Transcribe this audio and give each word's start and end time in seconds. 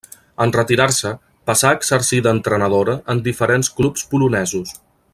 En 0.45 0.53
retirar-se 0.53 1.11
passà 1.51 1.67
a 1.73 1.77
exercir 1.81 2.21
d'entrenadora 2.29 2.97
en 3.15 3.23
diferents 3.31 3.71
clubs 3.79 4.09
polonesos. 4.15 4.79